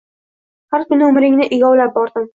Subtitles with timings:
[0.75, 2.27] Har kuni umringni egovlab bordim